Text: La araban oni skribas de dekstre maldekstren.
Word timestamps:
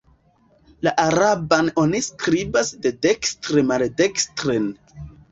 La 0.85 0.91
araban 1.01 1.67
oni 1.81 1.99
skribas 2.05 2.71
de 2.85 2.91
dekstre 3.07 3.63
maldekstren. 3.73 4.65